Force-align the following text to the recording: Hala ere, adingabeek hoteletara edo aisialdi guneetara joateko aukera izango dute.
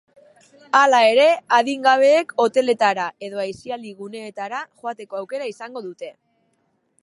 Hala 0.77 1.01
ere, 1.09 1.27
adingabeek 1.57 2.33
hoteletara 2.45 3.05
edo 3.29 3.43
aisialdi 3.45 3.95
guneetara 4.01 4.65
joateko 4.83 5.23
aukera 5.23 5.55
izango 5.55 5.89
dute. 5.91 6.15